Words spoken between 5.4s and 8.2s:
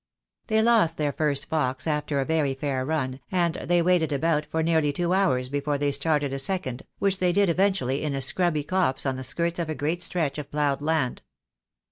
before they started a second, which they did eventually in